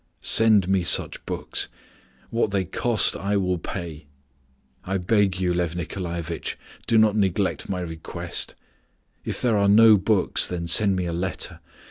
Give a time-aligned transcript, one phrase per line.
[0.23, 1.69] Send me such books.
[2.31, 4.07] What they cost, I will pay.
[4.83, 8.55] I beg you, Lyof Nikolaevitch, do not neglect my request.
[9.23, 11.59] If there are no books then send me a letter.